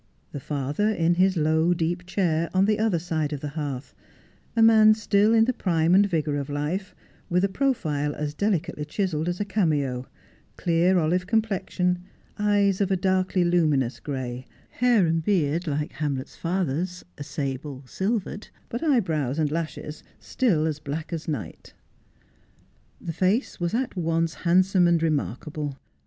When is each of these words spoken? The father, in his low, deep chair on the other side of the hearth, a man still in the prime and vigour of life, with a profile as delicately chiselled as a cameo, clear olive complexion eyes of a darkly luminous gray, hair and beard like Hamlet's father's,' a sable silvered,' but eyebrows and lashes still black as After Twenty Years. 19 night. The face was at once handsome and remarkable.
The 0.31 0.39
father, 0.39 0.89
in 0.89 1.13
his 1.13 1.37
low, 1.37 1.75
deep 1.75 2.07
chair 2.07 2.49
on 2.55 2.65
the 2.65 2.79
other 2.79 2.97
side 2.97 3.31
of 3.33 3.39
the 3.41 3.49
hearth, 3.49 3.93
a 4.55 4.63
man 4.63 4.95
still 4.95 5.31
in 5.31 5.45
the 5.45 5.53
prime 5.53 5.93
and 5.93 6.03
vigour 6.07 6.37
of 6.37 6.49
life, 6.49 6.95
with 7.29 7.43
a 7.43 7.47
profile 7.47 8.15
as 8.15 8.33
delicately 8.33 8.83
chiselled 8.85 9.29
as 9.29 9.39
a 9.39 9.45
cameo, 9.45 10.07
clear 10.57 10.97
olive 10.97 11.27
complexion 11.27 11.99
eyes 12.39 12.81
of 12.81 12.89
a 12.89 12.97
darkly 12.97 13.43
luminous 13.43 13.99
gray, 13.99 14.47
hair 14.71 15.05
and 15.05 15.23
beard 15.23 15.67
like 15.67 15.91
Hamlet's 15.91 16.35
father's,' 16.35 17.05
a 17.19 17.23
sable 17.23 17.83
silvered,' 17.85 18.47
but 18.69 18.81
eyebrows 18.81 19.37
and 19.37 19.51
lashes 19.51 20.03
still 20.19 20.63
black 20.83 21.13
as 21.13 21.25
After 21.25 21.25
Twenty 21.25 21.25
Years. 21.25 21.27
19 21.27 21.31
night. 21.51 21.73
The 23.01 23.13
face 23.13 23.59
was 23.59 23.75
at 23.75 23.95
once 23.95 24.33
handsome 24.33 24.87
and 24.87 25.03
remarkable. 25.03 25.77